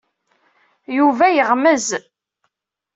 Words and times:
Yuba 0.97 1.25
yeɣmez. 1.29 1.87